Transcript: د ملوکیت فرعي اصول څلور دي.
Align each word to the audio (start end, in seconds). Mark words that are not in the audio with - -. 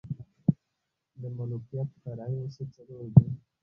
د 1.21 1.23
ملوکیت 1.35 1.89
فرعي 2.01 2.37
اصول 2.45 2.67
څلور 2.75 3.05
دي. 3.15 3.25